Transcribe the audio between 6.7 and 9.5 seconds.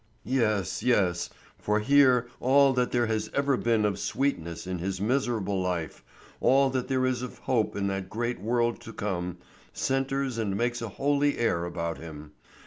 that there is of hope in that great world to come,